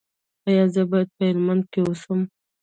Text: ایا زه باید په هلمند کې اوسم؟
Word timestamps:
ایا 0.47 0.63
زه 0.73 0.81
باید 0.91 1.09
په 1.15 1.23
هلمند 1.29 1.63
کې 1.71 1.79
اوسم؟ 1.83 2.19